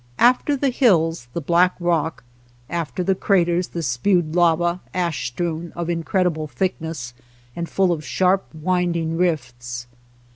After 0.17 0.57
the 0.57 0.69
hills 0.71 1.27
the 1.33 1.41
black 1.41 1.75
rock, 1.79 2.23
after 2.71 3.03
the 3.03 3.13
craters 3.13 3.67
the 3.67 3.83
spewed 3.83 4.33
lava, 4.33 4.79
ash 4.95 5.27
strewn, 5.27 5.71
of 5.75 5.91
incredible 5.91 6.47
thickness, 6.47 7.13
and 7.55 7.69
full 7.69 7.91
of 7.91 8.03
sharp, 8.03 8.47
winding 8.51 9.15
rifts. 9.15 9.85